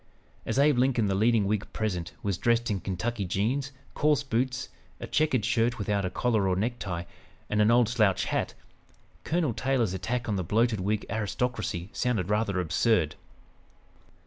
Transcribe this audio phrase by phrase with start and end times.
[0.47, 5.05] As Abe Lincoln, the leading Whig present, was dressed in Kentucky jeans, coarse boots, a
[5.05, 7.03] checkered shirt without a collar or necktie,
[7.51, 8.55] and an old slouch hat,
[9.23, 13.13] Colonel Taylor's attack on the "bloated Whig aristocracy" sounded rather absurd.